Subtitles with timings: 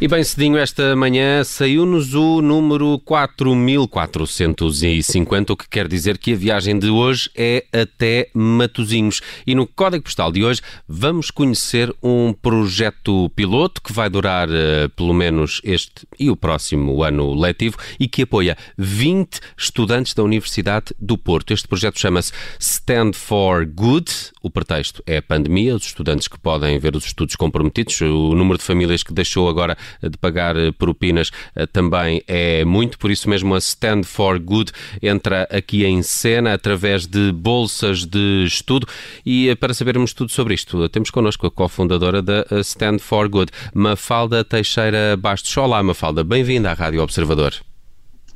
[0.00, 6.36] E bem cedinho esta manhã saiu-nos o número 4450, o que quer dizer que a
[6.36, 9.20] viagem de hoje é até Matozinhos.
[9.44, 14.88] E no código postal de hoje vamos conhecer um projeto piloto que vai durar uh,
[14.94, 20.94] pelo menos este e o próximo ano letivo e que apoia 20 estudantes da Universidade
[20.96, 21.52] do Porto.
[21.52, 24.12] Este projeto chama-se Stand for Good.
[24.48, 28.56] O pretexto é a pandemia, os estudantes que podem ver os estudos comprometidos, o número
[28.56, 33.28] de famílias que deixou agora de pagar eh, propinas eh, também é muito, por isso
[33.28, 34.72] mesmo a Stand for Good
[35.02, 38.86] entra aqui em cena através de bolsas de estudo
[39.24, 43.52] e eh, para sabermos tudo sobre isto, temos connosco a cofundadora da Stand for Good,
[43.74, 45.54] Mafalda Teixeira Bastos.
[45.58, 47.67] Olá Mafalda, bem-vinda à Rádio Observador.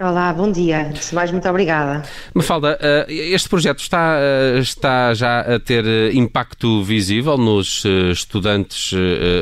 [0.02, 0.90] Olá, bom dia.
[0.92, 2.02] De mais, muito obrigada.
[2.34, 8.90] Mafalda, eh, este projeto está, eh, está já a ter eh, impacto visível nos estudantes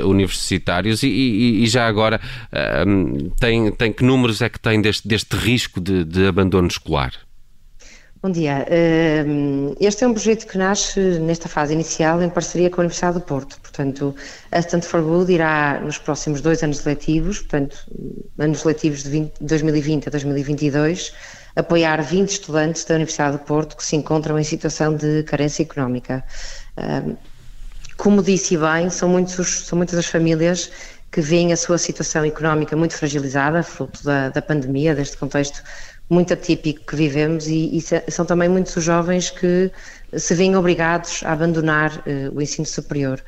[0.04, 2.20] universitários e, e, e já agora
[3.38, 7.12] tem, tem que números é que tem deste, deste risco de, de abandono escolar?
[8.22, 8.66] Bom dia.
[8.68, 13.14] Ehm, este é um projeto que nasce nesta fase inicial em parceria com a Universidade
[13.14, 13.58] do Porto.
[13.62, 14.14] Portanto,
[14.52, 17.78] a Stand for Good irá nos próximos dois anos letivos, portanto,
[18.38, 21.14] anos letivos de 20, 2020 a 2022,
[21.56, 26.22] apoiar 20 estudantes da Universidade do Porto que se encontram em situação de carência económica.
[26.76, 27.16] Ehm,
[27.96, 30.70] como disse bem, são, muitos, são muitas as famílias
[31.10, 35.62] que veem a sua situação económica muito fragilizada, fruto da, da pandemia, deste contexto
[36.08, 39.70] muito atípico que vivemos e, e, são também muitos os jovens que
[40.16, 43.22] se veem obrigados a abandonar uh, o ensino superior.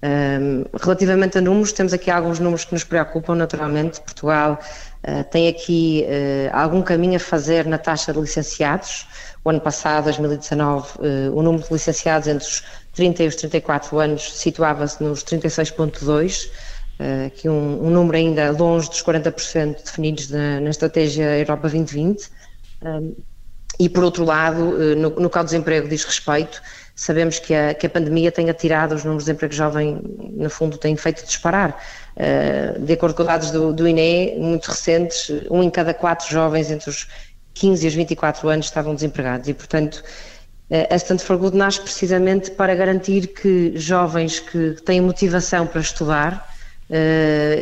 [0.00, 4.00] Um, relativamente a números, temos aqui alguns números que nos preocupam naturalmente.
[4.00, 4.60] Portugal
[5.02, 9.08] uh, tem aqui uh, algum caminho a fazer na taxa de licenciados.
[9.44, 10.98] O ano passado, 2019,
[11.32, 12.62] o número de licenciados entre os
[12.92, 16.50] 30 e os 34 anos situava-se nos 36,2
[16.98, 22.28] eh, aqui um, um, número ainda longe dos 40% definidos na, na, estratégia Europa 2020.
[22.82, 23.14] Um,
[23.78, 26.60] e, por outro lado, eh, no, no que ao desemprego diz respeito,
[26.96, 30.00] sabemos que a, que a pandemia tem atirado os números de emprego jovem,
[30.32, 31.80] no fundo, tem feito disparar.
[32.16, 36.68] Uh, de acordo com dados do, do, INE, muito recentes, um em cada quatro jovens
[36.68, 37.06] entre os
[37.54, 40.02] 15 e os 24 anos estavam desempregados e, portanto,
[40.90, 46.44] a Stand for Good nasce precisamente para garantir que jovens que têm motivação para estudar
[46.44, 46.57] eh,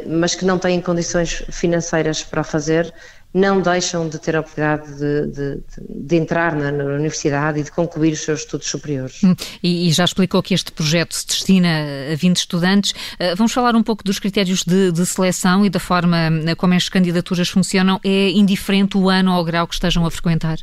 [0.08, 2.92] mas que não têm condições financeiras para fazer,
[3.36, 7.70] não deixam de ter a oportunidade de, de, de entrar na, na, universidade e de
[7.70, 9.22] concluir os seus estudos superiores.
[9.22, 11.68] Hum, e, e, já explicou que este projeto se destina
[12.12, 12.92] a 20 estudantes.
[12.92, 16.16] Uh, vamos falar um pouco dos critérios de, de, seleção e da forma
[16.46, 18.00] eh, como as candidaturas funcionam.
[18.02, 20.58] É indiferente o ano ou o grau que estejam a frequentar?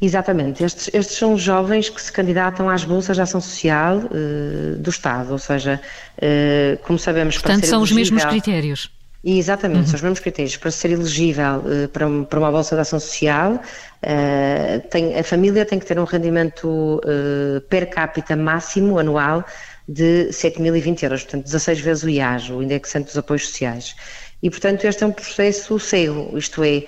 [0.00, 0.62] Exatamente.
[0.62, 5.32] Estes, estes, são jovens que se candidatam às bolsas de ação social uh, do Estado,
[5.32, 5.80] ou seja,
[6.18, 7.36] uh, como sabemos...
[7.38, 8.90] Portanto, são elegível, os mesmos critérios.
[9.24, 9.86] Exatamente, uhum.
[9.86, 10.56] são os mesmos critérios.
[10.56, 13.60] Para ser elegível uh, para, para, uma bolsa de ação social,
[14.90, 17.00] tem, a família tem que ter um rendimento
[17.68, 19.44] per capita máximo anual
[19.88, 23.96] de 7.020 euros, portanto 16 vezes o IAS, o Indexante dos Apoios Sociais.
[24.40, 26.84] E, portanto, este é um processo cego, isto é,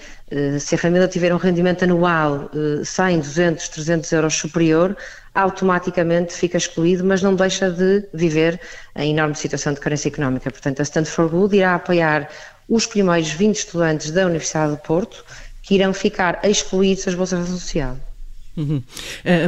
[0.59, 2.51] se a família tiver um rendimento anual
[2.85, 4.97] 100, 200, 300 euros superior,
[5.35, 8.61] automaticamente fica excluído, mas não deixa de viver
[8.97, 10.51] em enorme situação de carência económica.
[10.51, 12.29] Portanto, a Stand for Good irá apoiar
[12.69, 15.25] os primeiros 20 estudantes da Universidade do Porto
[15.63, 17.97] que irão ficar excluídos das bolsas social.
[18.57, 18.83] Uhum.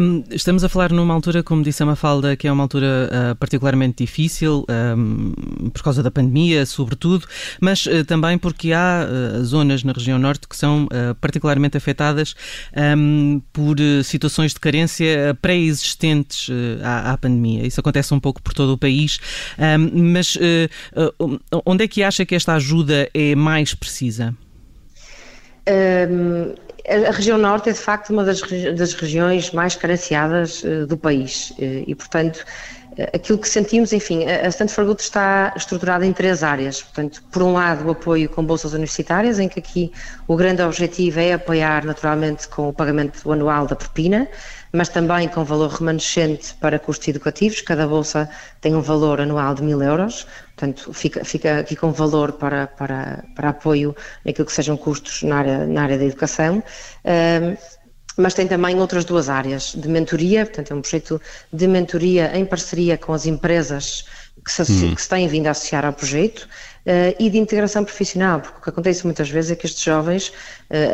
[0.00, 3.36] Um, estamos a falar numa altura, como disse a Mafalda, que é uma altura uh,
[3.36, 4.64] particularmente difícil,
[4.96, 7.26] um, por causa da pandemia, sobretudo,
[7.60, 10.88] mas uh, também porque há uh, zonas na região norte que são
[11.20, 12.34] particularmente afetadas
[12.96, 16.48] um, por situações de carência pré-existentes
[16.82, 17.66] à, à, pandemia.
[17.66, 19.19] Isso acontece um pouco por todo o país,
[19.92, 20.36] mas
[21.64, 24.34] onde é que acha que esta ajuda é mais precisa?
[25.69, 26.55] Um,
[26.87, 28.40] a região norte é de facto uma das,
[28.76, 32.44] das regiões mais carenciadas uh, do país uh, e, portanto,
[33.12, 36.83] aquilo que sentimos, enfim, a Stanford Good está estruturada em três áreas.
[36.83, 39.93] Portanto, por um lado, o apoio com bolsas universitárias, em que aqui
[40.27, 44.29] o grande objetivo é apoiar naturalmente com o pagamento anual da propina
[44.73, 47.61] mas também com valor remanescente para custos educativos.
[47.61, 48.29] Cada bolsa
[48.61, 53.23] tem um valor anual de mil euros, portanto, fica, fica aqui com valor para, para,
[53.37, 53.94] para apoio
[54.25, 56.62] naquilo que sejam custos na área, na área da educação.
[57.05, 57.56] Um,
[58.17, 61.20] mas tem também outras duas áreas de mentoria, portanto, é um projeto
[61.53, 64.05] de mentoria em parceria com as empresas
[64.44, 64.94] que se, hum.
[64.94, 66.49] que se têm vindo a associar ao projeto
[67.19, 70.32] e de integração profissional, porque o que acontece muitas vezes é que estes jovens,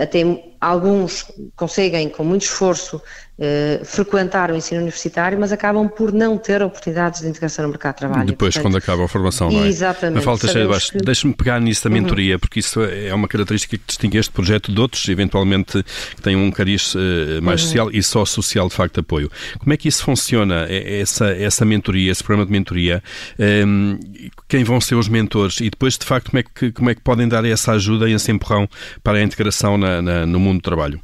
[0.02, 0.22] até
[0.60, 1.24] alguns
[1.56, 3.00] conseguem com muito esforço
[3.40, 7.94] eh, frequentar o ensino universitário, mas acabam por não ter oportunidades de integração no mercado
[7.94, 8.26] de trabalho.
[8.26, 9.68] Depois, Portanto, quando acaba a formação, não é?
[9.68, 10.24] Exatamente.
[10.24, 10.90] Falta cheia de baixo.
[10.90, 10.98] que...
[10.98, 12.02] Deixa-me pegar nisso da uhum.
[12.02, 12.40] mentoria, uhum.
[12.40, 15.84] porque isso é uma característica que distingue este projeto de outros, eventualmente
[16.16, 16.98] que têm um cariz uh,
[17.40, 17.66] mais uhum.
[17.68, 19.30] social e só social de facto apoio.
[19.60, 23.00] Como é que isso funciona, essa, essa mentoria, esse programa de mentoria?
[23.38, 25.60] Um, ehm, quem vão ser os mentores?
[25.60, 28.12] E depois, de facto, como é que, como é que podem dar essa ajuda e
[28.12, 28.68] esse empurrão
[29.00, 31.00] para a integração na, na, no mundo do trabalho?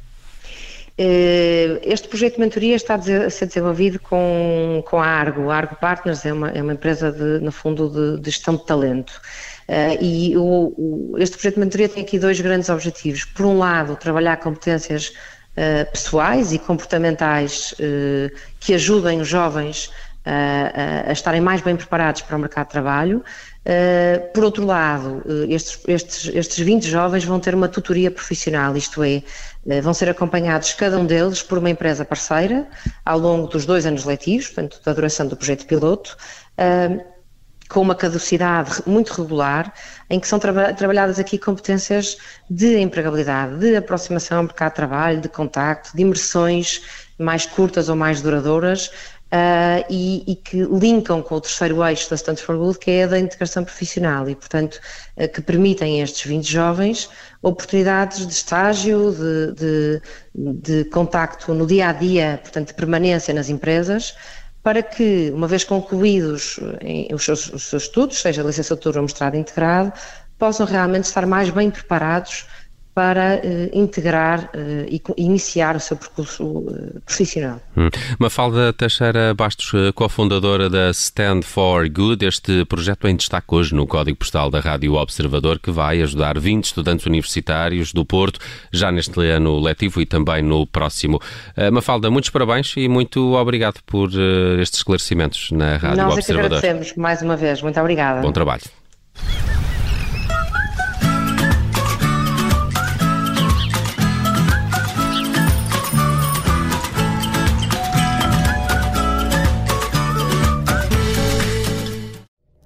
[0.97, 5.49] Eh, este projeto de mentoria está a ser desenvolvido com, com a Argo.
[5.49, 8.65] A Argo Partners é uma, é uma empresa, de, no fundo, de, de gestão de
[8.65, 9.21] talento.
[9.67, 13.25] Uh, e o, o, este projeto de mentoria tem aqui dois grandes objetivos.
[13.25, 19.89] Por um lado, trabalhar competências uh, pessoais e comportamentais uh, que ajudem os jovens
[20.25, 23.23] a, a, estarem mais bem preparados para o mercado de trabalho.
[23.65, 28.77] Uh, por outro lado, uh, estes, estes, estes 20 jovens vão ter uma tutoria profissional,
[28.77, 29.23] isto é,
[29.65, 32.67] uh, vão ser acompanhados cada um deles por uma empresa parceira
[33.03, 36.15] ao longo dos dois anos letivos, portanto, da duração do projeto piloto,
[37.67, 39.73] com uma caducidade muito regular,
[40.09, 45.21] em que são tra trabalhadas aqui competências de empregabilidade, de aproximação ao mercado de trabalho,
[45.21, 46.81] de contacto, de imersões
[47.17, 48.91] mais curtas ou mais duradouras,
[49.35, 53.03] Uh, e, e, que linkam com o terceiro eixo da Stanford for Good, que é
[53.03, 54.79] a da integração profissional e, portanto,
[55.17, 57.09] uh, que permitem a estes 20 jovens
[57.41, 60.01] oportunidades de estágio, de, de,
[60.33, 64.15] de contacto no dia a dia, portanto, de permanência nas empresas,
[64.63, 69.35] para que, uma vez concluídos em, os, seus, os seus estudos, seja licenciatura ou mestrado
[69.35, 69.91] integrado,
[70.37, 72.45] possam realmente estar mais bem preparados
[72.95, 77.59] para uh, integrar uh, e iniciar o seu percurso uh, profissional.
[77.75, 77.89] Hum.
[78.17, 83.85] Mafalda Teixeira Bastos, cofundadora da Stand for Good, este projeto é em destaque hoje no
[83.85, 88.39] Código Postal da Rádio Observador, que vai ajudar 20 estudantes universitários do Porto,
[88.71, 91.19] já neste ano letivo e também no próximo.
[91.73, 94.09] Mafalda, muitos parabéns e muito obrigado por
[94.61, 96.49] estes esclarecimentos na Rádio Nós Observador.
[96.49, 97.61] Nós agradecemos mais uma vez.
[97.61, 98.21] Muito obrigada.
[98.21, 98.63] Bom trabalho.